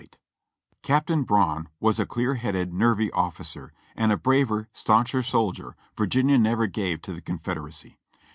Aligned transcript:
GETTYSBURG 0.01 0.81
39 0.81 0.81
I 0.83 0.87
Captain 0.87 1.23
Broun 1.25 1.69
was 1.79 1.99
a 1.99 2.07
clear 2.07 2.33
headed, 2.33 2.73
nervy 2.73 3.11
officer, 3.11 3.71
and 3.95 4.11
a 4.11 4.17
braver, 4.17 4.67
stauncher 4.73 5.21
soldier 5.21 5.75
Virginia 5.95 6.39
never 6.39 6.65
gave 6.65 7.03
to 7.03 7.13
the 7.13 7.21
Confederacy. 7.21 7.99